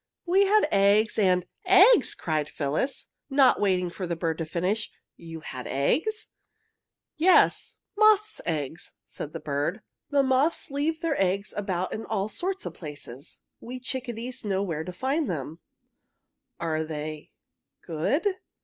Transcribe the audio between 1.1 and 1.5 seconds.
and"